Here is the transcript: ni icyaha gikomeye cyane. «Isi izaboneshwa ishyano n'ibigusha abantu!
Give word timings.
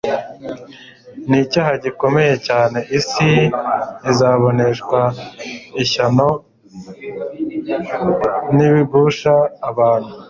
ni 1.29 1.37
icyaha 1.43 1.71
gikomeye 1.83 2.33
cyane. 2.47 2.77
«Isi 2.97 3.31
izaboneshwa 4.09 4.99
ishyano 5.83 6.27
n'ibigusha 8.55 9.33
abantu! 9.69 10.13